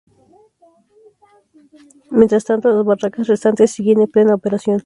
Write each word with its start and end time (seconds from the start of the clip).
Mientras 2.09 2.43
tanto, 2.45 2.71
las 2.71 2.83
"barracas" 2.83 3.27
restantes 3.27 3.69
siguen 3.73 4.01
en 4.01 4.07
plena 4.07 4.33
operación. 4.33 4.79